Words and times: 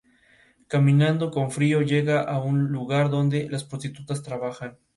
Caminando 0.67 1.29
con 1.29 1.51
frío, 1.51 1.83
llega 1.83 2.21
a 2.23 2.41
un 2.41 2.71
lugar 2.71 3.11
donde 3.11 3.47
las 3.51 3.63
prostitutas 3.65 4.23
trabajan. 4.23 4.79